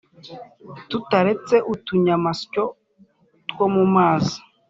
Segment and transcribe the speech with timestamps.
[0.89, 2.63] tutaretse utunyamasyo
[3.47, 4.37] two mu mazi